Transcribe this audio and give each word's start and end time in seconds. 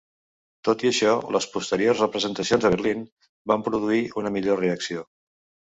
Tot 0.69 0.85
i 0.85 0.89
això, 0.91 1.11
les 1.35 1.47
posteriors 1.57 2.01
representacions 2.05 2.67
a 2.67 2.73
Berlín 2.77 3.07
van 3.53 3.69
produir 3.69 4.05
una 4.25 4.37
millor 4.39 4.65
reacció. 4.67 5.11